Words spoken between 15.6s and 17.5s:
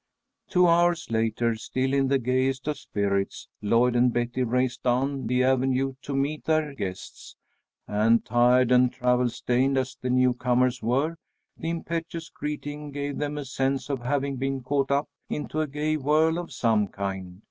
a gay whirl of some kind.